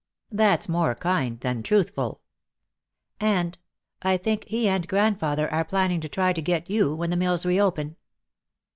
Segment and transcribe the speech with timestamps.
[0.31, 2.21] "That's more kind than truthful."
[3.19, 3.55] "And
[4.01, 7.45] I think he and grandfather are planning to try to get you, when the mills
[7.45, 7.97] reopen.